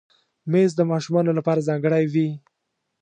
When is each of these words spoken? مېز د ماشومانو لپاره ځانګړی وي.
مېز 0.51 0.71
د 0.75 0.81
ماشومانو 0.91 1.31
لپاره 1.37 1.65
ځانګړی 1.67 2.05
وي. 2.13 2.27